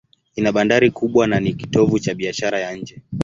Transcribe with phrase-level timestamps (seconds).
[0.35, 3.01] Ina bandari kubwa na ni kitovu cha biashara ya nje.